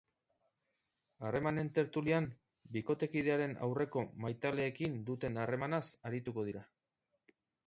[1.27, 2.27] Harremanen tertulian,
[2.77, 6.67] bikotekidearen aurreko maitaleekin duten harremanaz arituko dira.